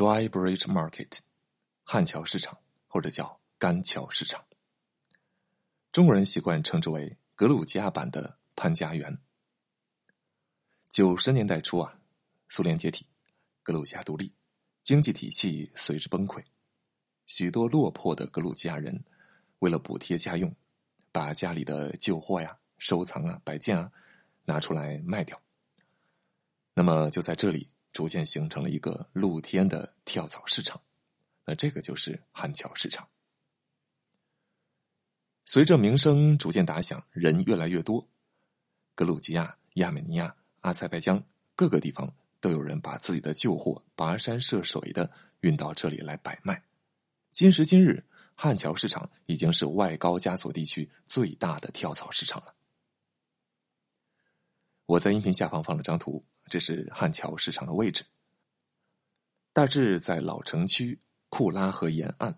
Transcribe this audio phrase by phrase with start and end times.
[0.00, 1.18] （Dry Bridge Market）
[1.84, 4.42] 汉桥市场，或者叫干桥市场。
[5.92, 9.18] 中国人习惯称之为格鲁吉亚版的潘家园。
[10.88, 12.00] 九十年代初啊，
[12.48, 13.04] 苏联解体，
[13.62, 14.34] 格鲁吉亚独立，
[14.82, 16.42] 经济体系随之崩溃，
[17.26, 19.04] 许多落魄的格鲁吉亚人
[19.58, 20.56] 为了补贴家用，
[21.12, 23.92] 把家里的旧货呀、收藏啊、摆件啊
[24.46, 25.38] 拿出来卖掉。
[26.72, 30.80] 那么就在这里逐渐形成了一个露天的跳蚤市场，
[31.44, 33.08] 那这个就是汉桥市场。
[35.44, 38.08] 随着名声逐渐打响，人越来越多，
[38.94, 41.22] 格鲁吉亚、亚美尼亚、阿塞拜疆
[41.56, 46.62] 各个地方都有人把自己的旧货跋山涉水的运到这里来摆卖。
[47.32, 48.04] 今时今日，
[48.36, 52.54] 汉桥市场已经是外高加索地区最大的跳蚤市场了。
[54.86, 58.04] 我在音频下方放了张图，这是汉桥市场的位置，
[59.52, 62.36] 大致在老城区库拉河沿岸，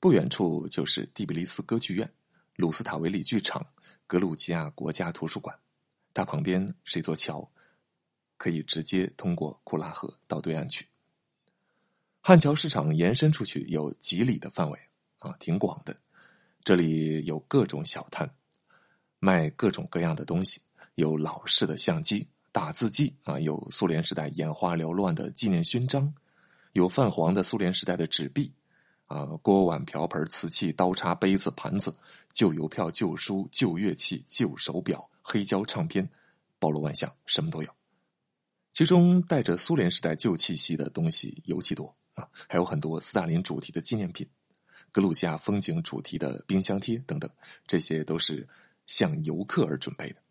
[0.00, 2.10] 不远处就是蒂比利斯歌剧院。
[2.54, 3.64] 鲁斯塔维里剧场、
[4.06, 5.54] 格鲁吉亚国家图书馆，
[6.14, 7.46] 它旁边是一座桥，
[8.38, 10.88] 可以直接通过库拉河到对岸去。
[12.22, 14.80] 汉桥市场延伸出去有几里的范围
[15.18, 15.94] 啊，挺广的。
[16.64, 18.28] 这里有各种小摊，
[19.18, 20.62] 卖各种各样的东西，
[20.94, 22.26] 有老式的相机、
[22.56, 26.10] 打字机啊，有苏联时代眼花缭乱的纪念勋章，
[26.72, 28.50] 有泛黄的苏联时代的纸币。
[29.08, 31.94] 啊，锅碗瓢盆、瓷器、刀叉、杯子、盘子、
[32.32, 36.08] 旧邮票、旧书、旧乐器、旧手表、黑胶唱片，
[36.58, 37.70] 包罗万象，什么都有。
[38.72, 44.26] 其中带着苏联时代旧气息的东西尤其多啊，还有很多斯大林主题的纪念品、
[44.90, 47.30] 格鲁吉亚风景主题的冰箱贴等等，
[47.66, 48.48] 这些都是
[48.86, 50.22] 向游客而准备的。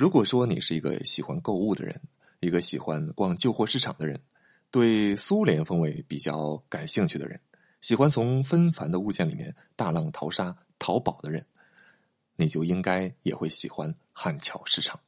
[0.00, 2.00] 如果说你是一个喜欢购物的人，
[2.40, 4.18] 一个喜欢逛旧货市场的人，
[4.70, 7.38] 对苏联风味比较感兴趣的人。
[7.82, 11.44] 喜欢从纷繁的物件里面大浪淘沙淘宝的人，
[12.36, 14.98] 你就应该也会喜欢汉桥市场。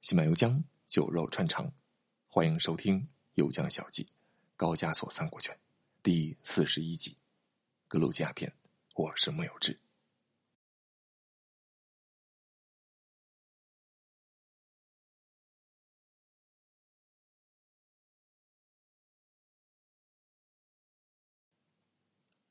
[0.00, 1.70] 西满油江酒肉串肠，
[2.26, 3.02] 欢迎收听
[3.34, 4.04] 《油江小记》
[4.60, 5.58] 高加索三国拳
[6.02, 7.16] 第四十一集
[7.88, 8.52] 格鲁吉亚篇。
[8.94, 9.74] 我是木有志。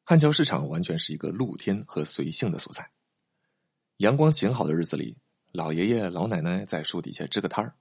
[0.04, 2.90] 汉桥市场完全是一个露天和随性的所在。
[3.98, 5.16] 阳光晴好的日子里，
[5.52, 7.72] 老爷爷老奶奶在树底下支个摊儿；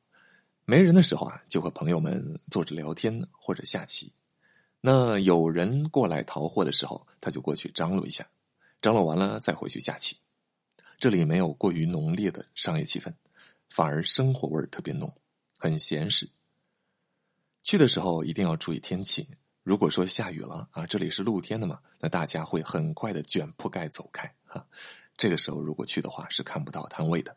[0.66, 4.12] 没人的时候啊，就和朋友们坐着聊天或者下棋。
[4.80, 8.26] 那有人过来淘货的时候，他就过去张罗一下，
[8.80, 10.16] 张罗完了再回去下棋。
[10.98, 13.12] 这里没有过于浓烈的商业气氛，
[13.68, 15.12] 反而生活味特别浓，
[15.58, 16.28] 很闲适。
[17.62, 19.28] 去的时候一定要注意天气。
[19.62, 24.66] 如果说下雨了啊，这里是露天的嘛，那大家会很快的卷铺盖走开哈。
[25.16, 27.36] 这个时候如果去的话是看不到摊位的。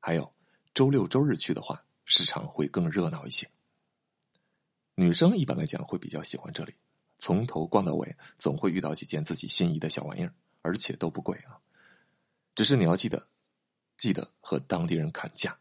[0.00, 0.34] 还有
[0.74, 3.48] 周六周日去的话，市场会更热闹一些。
[4.94, 6.74] 女生一般来讲会比较喜欢这里，
[7.16, 11.58] 从头逛到尾，总会遇到几件自己心仪的小玩意儿，而且都不贵啊。
[12.54, 13.28] 只是你要记得，
[13.96, 15.58] 记得和当地人砍价，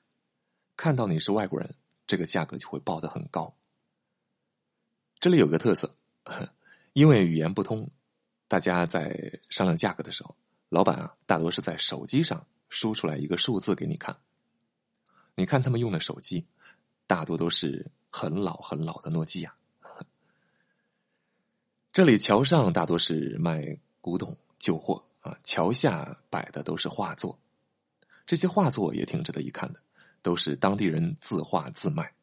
[0.76, 1.74] 看到你是外国人，
[2.06, 3.56] 这个价格就会报的很高。
[5.20, 5.96] 这里有个特色，
[6.94, 7.90] 因为语言不通，
[8.48, 10.36] 大家在商量价格的时候，
[10.68, 14.20] 老板啊大多是在手机上输出来一个数字给你看。
[15.36, 16.46] 你看他们用的手机，
[17.08, 19.56] 大多都是很老很老的诺基亚。
[21.92, 27.38] 这里桥上大多是卖古董旧货啊，桥下摆的都是画作，
[28.26, 29.80] 这些画作也挺值得一看的，
[30.22, 32.14] 都是当地人自画自卖，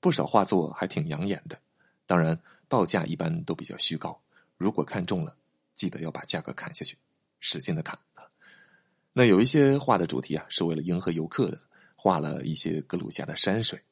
[0.00, 1.58] 不少画作还挺养眼的。
[2.06, 2.38] 当然，
[2.68, 4.18] 报价一般都比较虚高。
[4.56, 5.36] 如果看中了，
[5.74, 6.96] 记得要把价格砍下去，
[7.40, 8.24] 使劲的砍啊！
[9.12, 11.60] 那有一些画的主题啊，是为了迎合游客的，
[11.94, 13.82] 画了一些格鲁吉亚的山水、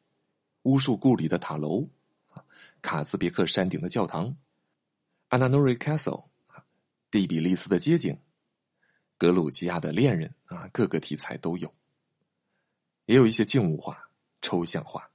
[0.62, 1.88] 巫术故里的塔楼
[2.32, 2.44] 啊、
[2.82, 4.36] 卡兹别克山顶的教堂、
[5.28, 6.64] 阿纳诺瑞 Castle 啊、
[7.10, 8.18] 蒂比利斯的街景、
[9.16, 11.72] 格鲁吉亚的恋人啊，各个题材都有。
[13.06, 14.10] 也有一些静物画、
[14.40, 15.10] 抽象画。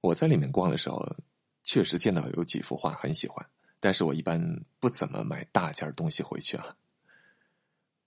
[0.00, 1.16] 我在里面逛的时候，
[1.64, 3.44] 确实见到有几幅画很喜欢，
[3.80, 6.76] 但是我一般不怎么买大件东西回去啊。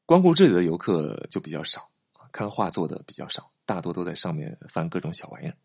[0.06, 1.90] 光顾这里的游客就比较少，
[2.32, 5.58] 看画作的比较少，大多都在上面翻各种小玩意儿，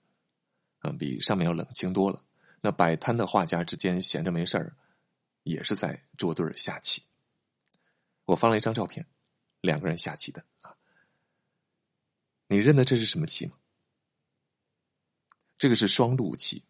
[0.80, 2.24] 嗯，比上面要冷清多了。
[2.60, 4.76] 那摆摊的画家之间闲着没事儿，
[5.42, 7.02] 也是在桌对儿下棋。
[8.24, 9.06] 我放了一张照片，
[9.60, 10.74] 两个人下棋的啊。
[12.48, 13.52] 你认得这是什么棋吗？
[15.58, 16.64] 这个是双路棋，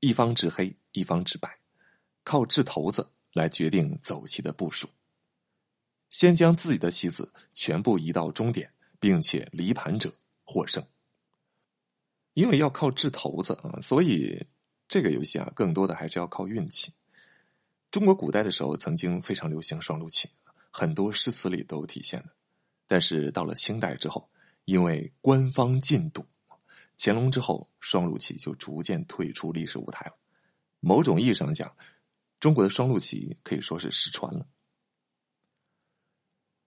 [0.00, 1.60] 一方执黑，一方执白，
[2.24, 4.88] 靠掷骰子来决定走棋的部署。
[6.10, 10.84] 先将自己的棋子全部移到终点，并且离盘者获胜。
[12.34, 14.46] 因为要靠掷骰子啊，所以
[14.88, 16.92] 这个游戏啊，更多的还是要靠运气。
[17.90, 20.30] 中国古代的时候，曾经非常流行双陆棋，
[20.70, 22.30] 很多诗词里都有体现的。
[22.86, 24.30] 但是到了清代之后，
[24.64, 26.24] 因为官方禁赌，
[26.96, 30.16] 乾隆之后，双陆棋就逐渐退出历史舞台了。
[30.80, 31.74] 某种意义上讲，
[32.40, 34.46] 中国的双陆棋可以说是失传了。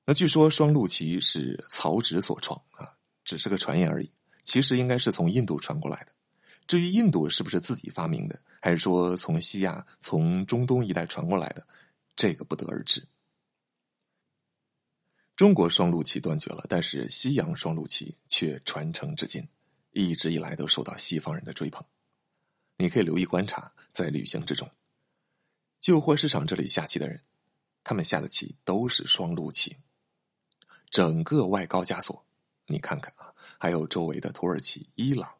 [0.05, 2.94] 那据说双陆棋是曹植所创啊，
[3.25, 4.09] 只是个传言而已。
[4.43, 6.13] 其实应该是从印度传过来的。
[6.67, 11.67] 至于印度是不是自己发明的，还是说从西亚、从中东一带传过来的，
[12.15, 13.05] 这个不得而知。
[15.35, 19.45] 中国双陆棋断绝了，但是西洋双陆棋却传承至今，
[19.91, 21.85] 一直以来都受到西方人的追捧。
[22.77, 24.69] 你可以留意观察，在旅行之中，
[25.79, 27.21] 旧货市场这里下棋的人，
[27.83, 29.75] 他们下的棋都是双陆棋。
[30.89, 32.24] 整个外高加索，
[32.67, 35.31] 你看看啊，还有周围的土耳其、伊朗，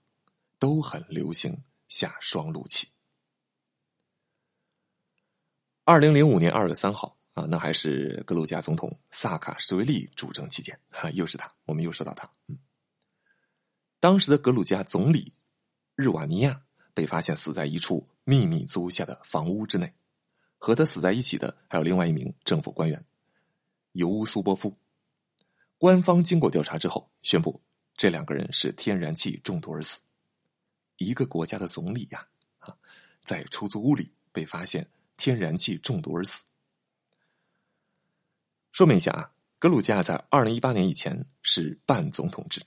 [0.60, 1.58] 都很流行
[1.88, 2.88] 下双陆棋。
[5.84, 12.30] 二零零五年二月三号啊，那还是格鲁吉亚总统萨卡什维利主政期间，哈，又是他，我们又说到他。
[12.48, 12.58] 嗯，
[14.00, 15.34] 当时的格鲁吉亚总理
[15.96, 16.62] 日瓦尼亚
[16.94, 19.94] 被发现死在一处秘密租下的房屋之内，
[20.58, 23.04] 和他死在一起的还有另外一名政府官员
[23.94, 24.72] 尤乌苏波夫。
[25.78, 27.62] 官方经过调查之后，宣布
[27.98, 30.00] 这两个人是天然气中毒而死。
[30.98, 32.26] 一个国家的总理呀，
[32.60, 32.74] 啊，
[33.24, 34.88] 在出租屋里被发现
[35.18, 36.42] 天然气中毒而死。
[38.72, 42.62] 说明一下啊，格鲁吉亚在二零一八年以前是半总统制，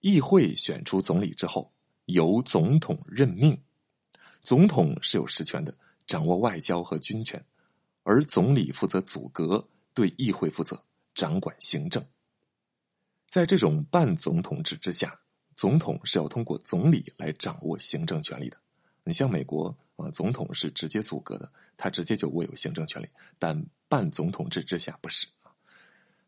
[0.00, 1.70] 议会选出总理之后
[2.04, 3.58] 由总统任命，
[4.42, 5.74] 总统是有实权的，
[6.06, 7.42] 掌握外交和军权，
[8.02, 10.82] 而总理负责组阁，对议会负责。
[11.22, 12.04] 掌管行政，
[13.28, 15.16] 在这种半总统制之下，
[15.54, 18.56] 总统是要通过总理来掌握行政权力的。
[19.04, 23.08] 你像美国啊，总统是直接组阁的，他直接就握有行政权力，
[23.38, 25.28] 但半总统制之下不是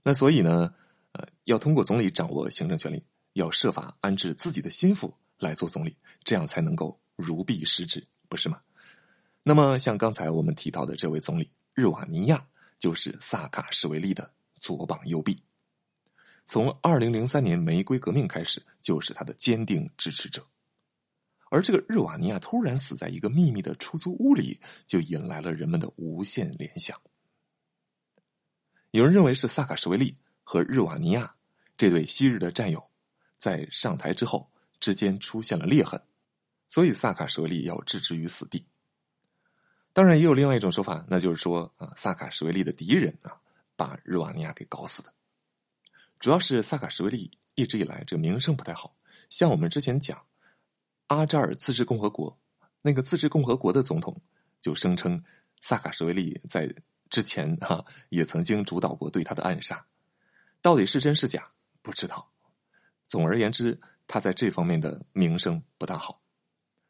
[0.04, 0.72] 那所以呢，
[1.10, 3.02] 呃，要通过总理掌握行政权力，
[3.32, 8.60] 要设法安置自己的心腹来做总理，这样才能够如臂使指，不是吗？
[9.42, 12.46] 那么像刚才我们提到的这位总理日瓦尼亚，
[12.78, 14.30] 就是萨卡什维利的。
[14.64, 15.42] 左膀右臂，
[16.46, 20.42] 从二零零三年玫瑰革命开始，就是他的坚定支持者。
[21.50, 26.98] 而这个日瓦尼亚突然死在一个秘密的出租屋里，就引来了人们的无限联想。
[28.92, 31.34] 有人认为是萨卡什维利和日瓦尼亚
[31.76, 32.82] 这对昔日的战友，
[33.36, 34.50] 在上台之后
[34.80, 36.00] 之间出现了裂痕，
[36.68, 38.66] 所以萨卡什维利要置之于死地。
[39.92, 43.38] 当然，也有另外一种说法，那就是说啊，萨卡什维利的敌人啊。
[43.76, 45.12] 把日瓦尼亚给搞死的，
[46.18, 48.96] 主要是萨卡什维利一直以来这个名声不太好。
[49.30, 50.26] 像我们之前讲，
[51.08, 52.38] 阿扎尔自治共和国
[52.82, 54.20] 那个自治共和国的总统
[54.60, 55.18] 就声称，
[55.60, 56.72] 萨卡什维利在
[57.10, 59.86] 之前哈也曾经主导过对他的暗杀，
[60.60, 61.50] 到底是真是假
[61.82, 62.30] 不知道。
[63.06, 66.22] 总而言之，他在这方面的名声不大好，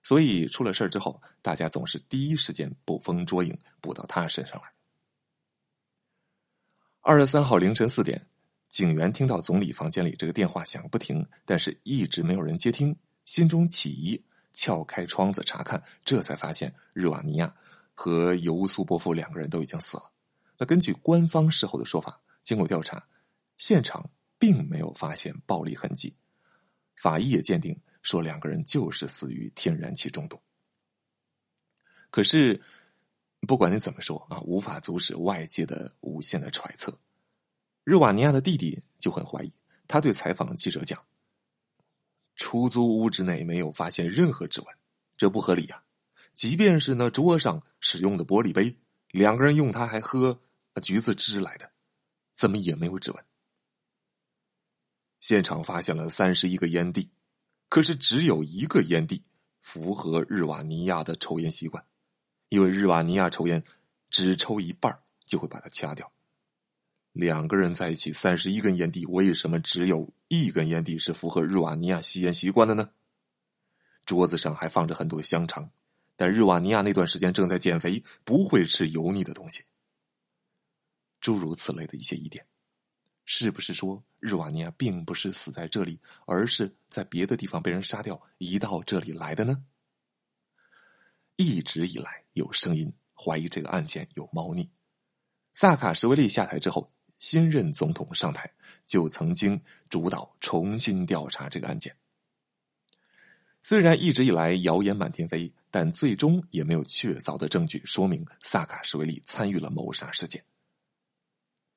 [0.03, 4.73] 所以出了事儿之后，大家总是第一时间捕风捉影，捕到他身上来。
[7.07, 8.27] 二月三号凌晨四点，
[8.71, 12.97] 警员听到总理房间里这个电话响不停，但是一直没有人接听，
[13.27, 14.19] 心中起疑，
[14.55, 17.55] 撬开窗子查看，这才发现日瓦尼亚
[17.93, 20.11] 和尤苏波夫两个人都已经死了。
[20.57, 23.07] 那根据官方事后的说法，经过调查，
[23.59, 24.09] 现场
[24.39, 26.17] 并没有发现暴力痕迹，
[26.97, 30.41] 法医也鉴定说两个人就是死于天然气中毒。
[32.11, 32.59] 可是。
[33.45, 36.97] 不管你怎么说啊，无法阻止外界的无限的揣测。
[37.85, 39.53] 日瓦尼亚的弟弟就很怀疑，
[39.87, 41.03] 他对采访记者讲
[42.37, 44.69] ：“出租屋之内没有发现任何指纹，
[45.17, 45.83] 这不合理呀！
[46.35, 48.77] 即便是那桌上使用的玻璃杯，
[49.11, 50.41] 两个人用它还喝
[50.83, 51.71] 橘子汁来的，
[52.35, 53.25] 怎么也没有指纹？
[55.21, 57.11] 现场发现了三十一个烟蒂，
[57.69, 59.23] 可是只有一个烟蒂
[59.61, 61.85] 符合日瓦尼亚的抽烟习惯。”
[62.55, 63.61] 因为日瓦尼亚抽烟
[64.11, 66.09] 只抽一半就会把它掐掉。
[67.11, 72.91] 两个人在一起三十一根烟蒂，为什么只有一根烟蒂是符合日瓦尼亚吸烟习惯的呢？
[74.07, 75.69] 桌子上还放着很多香肠，
[76.15, 79.65] 但日瓦尼亚那段时间正在减肥，不会吃油腻的东西。
[81.21, 82.47] 诸如此类的一些疑点。
[83.25, 89.65] 是不是说日瓦尼亚并不是死在这里，而是在别的地方被人杀掉，移到这里来的呢？
[91.37, 94.71] 一直以来有声音怀疑这个案件有猫腻。
[95.53, 98.53] 萨卡什维利下台之后，新任总统上台
[98.85, 101.97] 就曾经主导重新调查这个案件。
[103.63, 110.45] 虽然一直以来谣言满天飞，但最终也没有确凿的证据说明萨卡什维利参与了谋杀事件。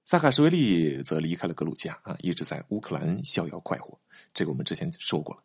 [0.04, 3.98] 萨卡什维利则离开了格鲁吉亚啊，一直在乌克兰逍遥快活。
[4.34, 5.44] 这个我们之前说过了。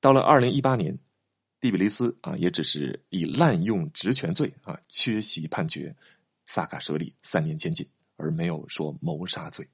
[0.00, 0.98] 到了二零一八年，
[1.60, 5.94] 蒂比利斯啊，也只是以滥用职权罪啊缺席判决
[6.46, 9.68] 萨卡什维利三年监禁，而没有说谋杀罪。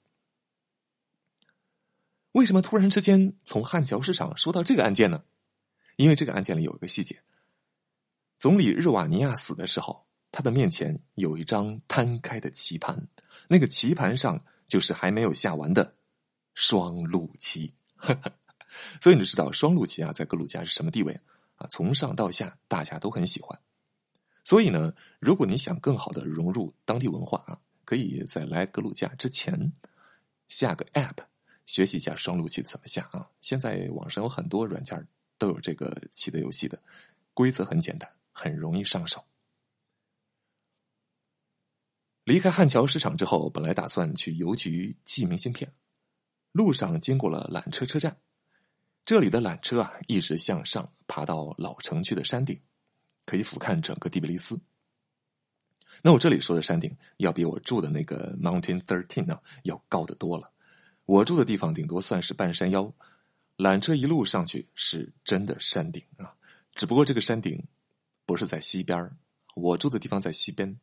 [2.32, 5.22] 为什么突然之间从汉桥市场说到这个案件呢？
[5.96, 7.22] 因为这个案件里有一个细节：
[8.36, 13.06] 总理日瓦尼亚死的时候，他的面前有一张摊开的棋盘，
[13.46, 15.94] 那个棋盘上就是还没有下完的
[16.54, 17.72] 双陆棋。
[19.00, 21.16] 所以你就知道双陆棋啊，在格鲁吉亚是什么地位
[21.70, 23.58] 从上到下，大家都很喜欢。
[24.42, 29.72] 所以呢，如果你想更好的融入当地文化啊，可以在来格鲁吉亚之前
[30.48, 31.24] 下个 App。
[31.66, 33.26] 学习一下双陆棋怎么下啊！
[33.40, 36.78] 现在网上有很多软件都有这个棋的游戏的，
[37.32, 39.24] 规则很简单，很容易上手。
[42.24, 45.72] 离开汉桥市场之后，本来打算去邮局寄明信片，
[46.52, 48.14] 路上经过了缆车车站，
[49.04, 52.58] 这里的缆车啊一直向上爬到老城区的山顶，
[53.26, 54.58] 可以俯瞰整个蒂比利斯。
[56.02, 60.50] 那我这里说的山顶，要比我住的那个 Mountain Thirteen 呢要高得多了。
[61.04, 62.92] 我住的地方顶多算是半山腰，
[63.58, 66.34] 缆车一路上去是真的山顶啊！
[66.74, 67.62] 只不过这个山顶
[68.24, 69.10] 不是在西边
[69.54, 70.78] 我住的地方在西边，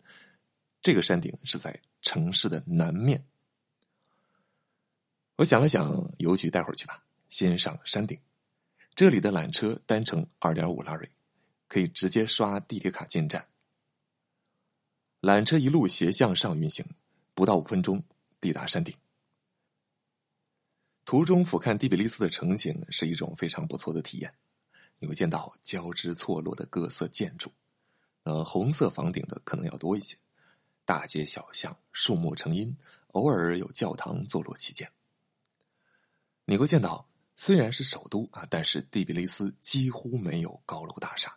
[0.79, 3.25] 这个山顶是在城市的南面。
[5.37, 8.15] 我想了想，邮局待会儿去吧，先上山顶。
[8.93, 11.09] 这里的缆车单程二点五拉瑞，
[11.67, 13.47] 可以直接刷地铁卡进站。
[15.21, 16.85] 缆车一路斜向上运行，
[17.33, 18.03] 不到五分钟
[18.39, 18.95] 抵达山顶。
[21.05, 24.31] 途中俯瞰蒂比利斯的城景是一种非常不错的体验。
[24.99, 27.51] 你会见到交织错落的各色建筑，
[28.23, 30.15] 呃，红色房顶的可能要多一些。
[30.83, 32.75] 大街小巷，树木成荫，
[33.07, 34.91] 偶尔有教堂坐落其间。
[36.45, 37.07] 你会见到，
[37.43, 41.35] 虽然是首都啊，但是蒂比利斯几乎没有高楼大厦，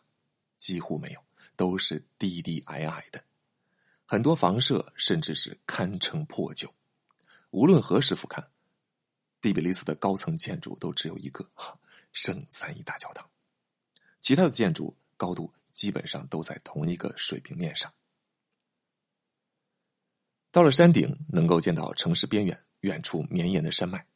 [0.58, 1.25] 几乎没有，
[1.56, 3.25] 都是低低矮矮的。
[4.04, 6.70] 很多房舍甚至是堪称破旧。
[7.52, 8.44] 无论何时俯瞰。
[9.40, 11.49] 蒂比利斯的高层建筑都只有一个
[12.12, 13.26] 圣三一大教堂，
[14.20, 17.90] 其他的建筑高度基本上都在同一个水平面上。
[20.50, 24.06] 到了山顶，能够见到城市边缘远处绵延的山脉。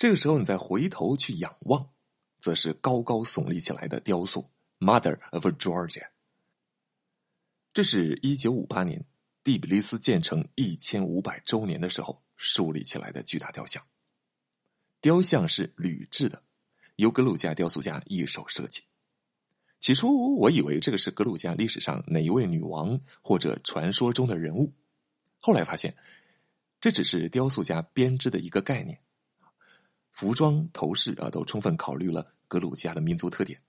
[0.00, 1.90] 这个时候，你再回头去仰望，
[2.38, 6.08] 则是高高耸立起来的雕塑 “Mother of Georgia”。
[7.74, 9.04] 这是一九五八年
[9.44, 13.86] 第比利斯建成一千五百周年的时候树立起来的巨大雕像。
[15.02, 16.42] 雕像是铝制的，
[16.96, 18.82] 由格鲁吉亚雕塑家一手设计。
[19.80, 24.72] 起初我以为这个是格鲁吉亚历史上哪一位女王或者传说中的人物，
[25.40, 25.94] 后来发现
[26.80, 28.98] 这只是雕塑家编织的一个概念。
[30.12, 33.60] 服装、头饰啊，都充分考虑了格鲁吉亚的民族特点。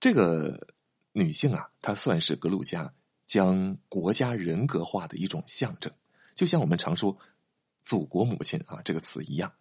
[0.00, 0.66] 这个
[1.12, 2.92] 女性啊，她算是格鲁吉亚
[3.26, 5.92] 将国家人格化的一种象征，
[6.34, 7.16] 就像我们常说
[7.82, 9.52] “祖国母亲”啊这个词一样。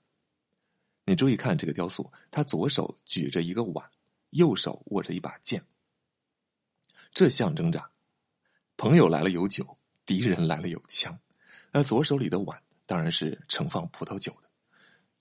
[1.05, 3.89] 你注意看这个雕塑，他左手举着一个碗，
[4.29, 5.61] 右手握着一把剑，
[7.13, 7.91] 这象征着
[8.77, 11.17] 朋友来了有酒，敌人来了有枪。
[11.71, 14.49] 那左手里的碗当然是盛放葡萄酒的，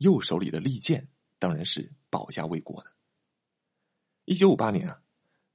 [0.03, 2.91] 右手里的利剑当然是保家卫国的。
[4.27, 5.01] 一九五八年啊，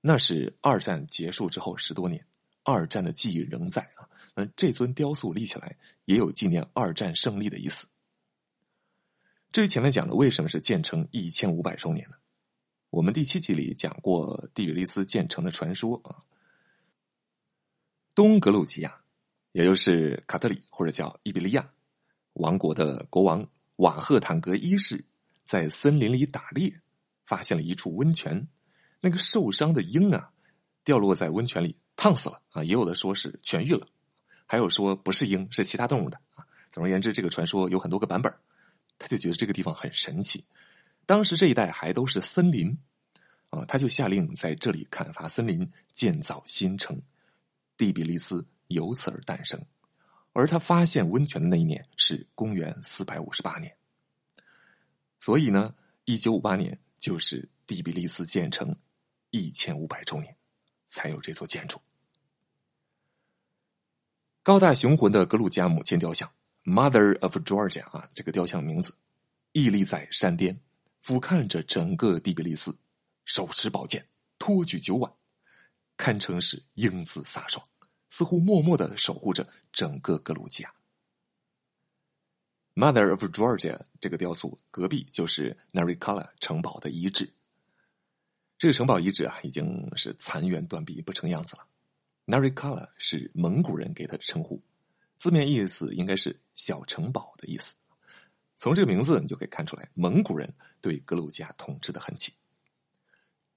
[0.02, 2.26] 那是二战结束之后十多年，
[2.64, 4.10] 二战的记忆仍在啊。
[4.34, 7.88] 那这尊雕塑立起来，也有纪念二战胜利的意思。
[9.52, 12.16] 至于前面讲的为什么是建成一千五百周年呢？
[12.90, 16.24] 我们第七集里讲过蒂比利斯建成的传说啊。
[18.14, 19.02] 东格鲁吉亚，
[19.52, 21.72] 也就是卡特里或者叫伊比利亚
[22.34, 23.48] 王国的国王
[23.78, 25.04] 瓦赫坦格一世，
[25.46, 26.82] 在森林里打猎，
[27.26, 28.48] 发现了一处温泉。
[29.02, 30.32] 那个受伤的鹰啊，
[30.84, 32.64] 掉落在温泉里，烫死了啊！
[32.64, 33.88] 也有的说是痊愈了，
[34.46, 36.46] 还有说不是鹰，是其他动物的啊。
[36.70, 38.34] 总而言之，这个传说有很多个版本。
[39.00, 40.44] 他就觉得这个地方很神奇，
[41.06, 42.76] 当时这一带还都是森林，
[43.52, 47.00] 啊，他就下令在这里砍伐森林，建造新城，
[47.78, 49.64] 蒂比利斯由此而诞生。
[50.38, 53.76] 而他发现温泉的那一年是公元四百五十八年。
[55.18, 55.74] 所以呢，
[56.06, 58.76] 一九五八年就是第比利斯建成
[59.32, 60.38] 一千五百周年，
[60.86, 61.82] 才有这座建筑。
[64.44, 66.32] 高大雄浑的格鲁吉亚母亲雕像
[66.64, 68.94] （Mother of Georgia） 啊，这个雕像名字，
[69.54, 70.62] 屹立在山巅，
[71.02, 72.78] 俯瞰着整个第比利斯，
[73.26, 74.06] 手持宝剑，
[74.38, 75.12] 托举酒碗，
[75.98, 77.68] 堪称是英姿飒爽，
[78.10, 80.74] 似乎默默的守护着整个格鲁吉亚。
[82.74, 87.32] Mother of Georgia 这个雕塑隔壁就是 Narikala 城堡的遗址。
[88.58, 91.68] 这个城堡遗址啊，已经是残垣断壁，不成样子了。
[92.26, 94.60] Narikala 是蒙古人给他的称呼，
[95.16, 97.76] 字面意思应该是小城堡的意思。
[98.56, 102.34] 从这个名字你就可以看出来，蒙古人对格鲁吉亚统治的痕迹。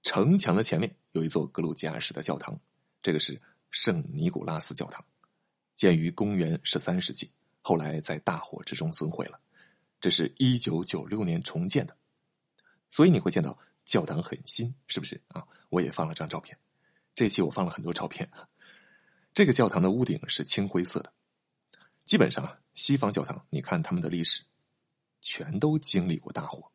[0.03, 2.59] 城墙的前面有一座格鲁吉亚式的教堂，
[3.01, 5.03] 这个是圣尼古拉斯教堂，
[5.81, 9.41] 建于公元十三世纪，后来在大火之中损毁了。
[9.99, 11.97] 这是一九九六年重建的，
[12.87, 15.43] 所以你会见到教堂很新，是不是啊？
[15.69, 16.55] 我也放了张照片，
[17.15, 18.29] 这期我放了很多照片。
[19.33, 21.11] 这个教堂的屋顶是青灰色的，
[22.05, 24.43] 基本上啊西方教堂，你看他们的历史，
[25.19, 26.71] 全都经历过大火。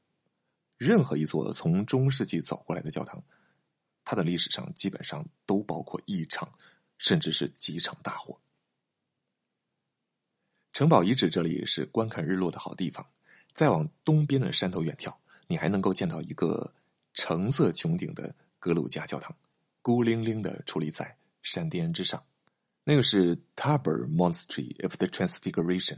[0.79, 3.23] 任何一座从中世纪走过来的教堂，
[4.03, 6.53] 它的历史上基本上都包括一场，
[6.99, 8.37] 甚至是几场大火。
[10.77, 13.03] 城堡遗址这里是观看日落的好地方，
[13.55, 15.11] 再往东边的山头远眺，
[15.47, 16.71] 你还能够见到一个
[17.15, 19.35] 橙色穹顶的格鲁吉亚教堂，
[19.81, 22.23] 孤零零的矗立在山巅之上。
[22.85, 25.97] 那个是 Tabor Monastery of the Transfiguration，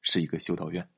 [0.00, 0.88] 是一个修道院，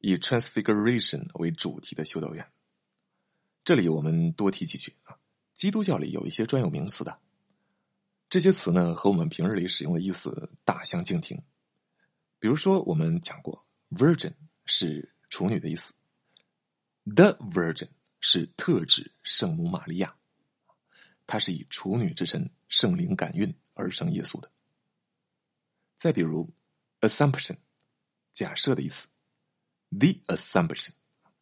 [0.00, 2.46] 以 Transfiguration 为主题的修道院。
[3.64, 5.16] 这里我们多提几句啊，
[5.54, 7.18] 基督教里有一些专有名词的，
[8.28, 11.40] 这些词呢和我们平日里使用的意思大相径庭。
[12.38, 14.32] 比如说，我们讲过，Virgin
[14.64, 15.94] 是处女的意思
[17.04, 17.88] ，The Virgin
[18.20, 20.14] 是特指圣母玛利亚。
[21.26, 24.48] 他是以处女之神圣灵感孕而生耶稣的。
[25.94, 26.48] 再比如
[27.00, 27.56] ，assumption，
[28.32, 29.08] 假设的意思
[29.90, 30.90] ；the assumption，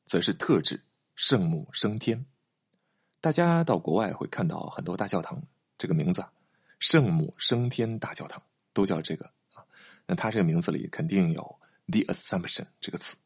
[0.04, 0.82] 则是特指
[1.14, 2.24] 圣母升天。
[3.20, 5.42] 大家到国外会看到很多大教堂，
[5.76, 6.24] 这个名字
[6.84, 8.42] “圣母升天大教堂”
[8.74, 9.64] 都叫这个啊。
[10.04, 11.42] 那它这个名字里肯定有
[11.86, 13.16] the assumption 这个词。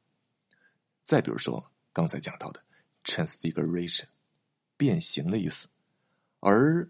[1.03, 2.63] 再比如说刚才讲到的
[3.03, 4.05] transfiguration，
[4.77, 5.67] 变形的意思。
[6.39, 6.89] 而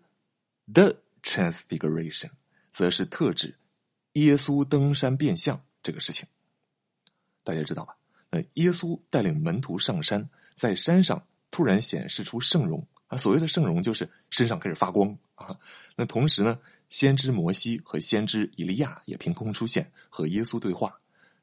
[0.71, 2.29] the transfiguration
[2.71, 3.57] 则是特指
[4.13, 6.29] 耶稣登山变相这个事情，
[7.43, 7.97] 大家知道吧？
[8.29, 15.57] 那耶稣带领门徒上山，在山上突然显示出圣容啊，所谓的圣容就是身上开始发光啊。
[15.97, 20.97] 那同时呢，先知摩西和先知以利亚也凭空出现，和耶稣对话，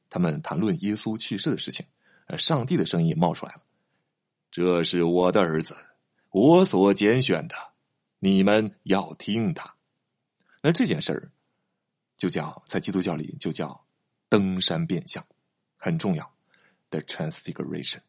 [0.10, 1.86] 他们谈论耶稣去世的事情，
[2.28, 3.62] 而上帝的声音也冒出来了
[4.52, 5.76] ：“这是我的儿子，
[6.32, 7.56] 我所拣选的。”
[8.20, 9.76] 你们要听他，
[10.64, 11.30] 那这件事儿
[12.18, 13.86] 就叫在基督教里就叫
[14.30, 15.24] 登山变相，
[15.78, 16.34] 很重要。
[16.90, 18.00] The Transfiguration，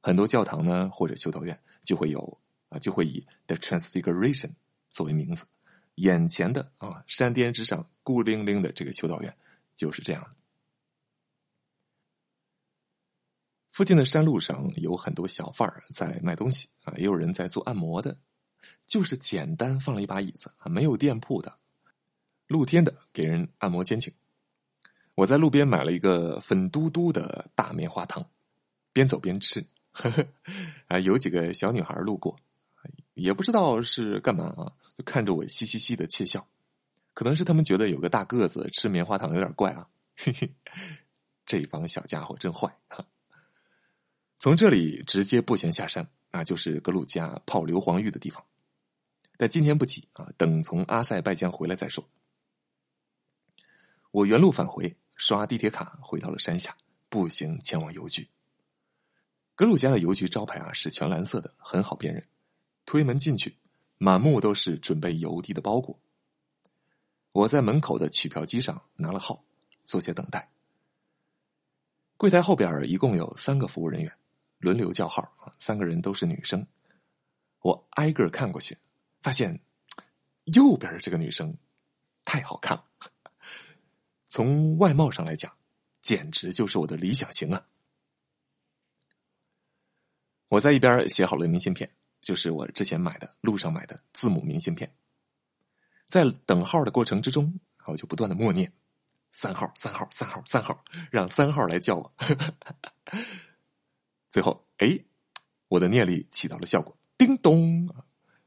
[0.00, 4.54] 很多教堂呢或者修道院就会有啊，就会以 The Transfiguration
[4.94, 5.44] 作为名字。
[5.96, 9.36] 眼前的啊山巅之上孤零零的这个修道院
[9.74, 10.36] 就是这样的。
[13.70, 18.16] 附近的山路上有很多小贩儿在卖东西啊，也有人在做按摩的。
[18.86, 21.58] 就是简单放了一把椅子啊，没有店铺的，
[22.46, 24.12] 露天的给人按摩肩颈。
[25.14, 28.28] 我在路边买了一个粉嘟嘟的大棉花糖，
[28.92, 29.64] 边走边吃。
[29.92, 30.26] 呵 呵
[30.88, 32.36] 啊，有几个小女孩路过，
[33.14, 36.46] 也不知道是干嘛啊，就看着我嘻嘻嘻的窃笑。
[37.14, 39.88] 可能是他们觉得有个大个子吃棉花糖有点怪啊。
[40.16, 40.52] 嘿嘿，
[41.46, 42.76] 这帮小家伙真坏。
[44.40, 48.44] 从这里直接步行下山，那就是格鲁吉亚泡硫磺浴的地方。
[49.36, 52.04] 但今天不急啊，等从阿塞拜疆回来再说。
[54.10, 56.76] 我原路返回，刷地铁卡回到了山下，
[57.08, 58.28] 步行前往邮局。
[59.54, 62.24] 格鲁吉亚的邮局招牌啊是全蓝色的，很好辨认。
[62.86, 63.56] 推门进去，
[63.98, 65.98] 满目都是准备邮递的包裹。
[67.32, 69.44] 我在门口的取票机上拿了号，
[69.82, 70.50] 坐下等待。
[72.16, 74.12] 柜台后边一共有三个服务人员，
[74.58, 76.66] 轮流叫号，三个人都是女生。
[77.60, 78.78] 我挨个看过去。
[79.20, 79.58] 发现
[80.52, 81.56] 右边这个女生
[82.26, 82.84] 太好看了，
[84.26, 85.50] 从外貌上来讲，
[86.02, 87.66] 简直就是我的理想型啊！
[90.48, 91.90] 我在一边写好了明信片，
[92.24, 94.90] 就是我之前买的路上买的字母明信片。
[96.08, 98.72] 在等号的过程之中，我就不断的默念
[99.30, 102.14] 三号、三号、三号、三号，让三号来叫我。
[104.30, 104.98] 最后，哎，
[105.68, 107.94] 我的念力起到了效果，叮咚，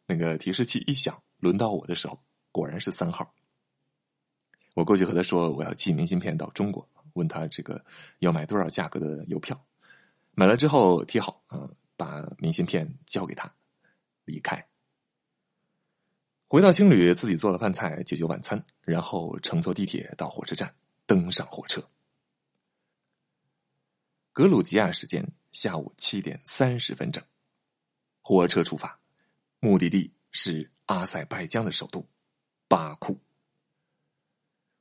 [0.08, 2.20] 那个提示器一响，轮到我的时候，
[2.52, 3.32] 果然是三号。
[4.74, 7.84] 我过去和他说我要寄明信片到中国，问他这个
[8.20, 9.64] 要买多少价格的邮票，
[10.34, 13.52] 买了之后贴好，嗯，把明信片交给他，
[14.28, 14.68] 离开。
[16.48, 20.74] 回到青旅，自己做了饭菜解决晚餐，然后乘坐地铁到火车站，
[21.06, 21.86] 登上火车。
[24.32, 27.24] 格鲁吉亚时间下午七点三十分整，
[28.22, 29.00] 火车出发，
[29.60, 32.06] 目的地是阿塞拜疆的首都
[32.68, 33.20] 巴库。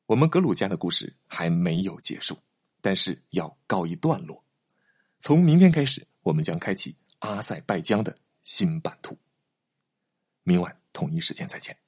[0.04, 2.38] 我们格鲁家的故事还没有结束，
[2.80, 4.44] 但是要告一段落。
[5.18, 9.18] 从明天开始，我们将开启阿塞拜疆的新版图。
[10.46, 10.86] 明晚。
[10.96, 11.85] 同一时间再见。